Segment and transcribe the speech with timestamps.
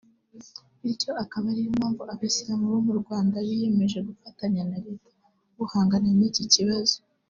[0.81, 5.09] bityo akaba ariyo mpamvu abayisilamu bo mu Rwanda biyemeje gufatanya na Leta
[5.57, 6.95] guhangana n’iki kibazo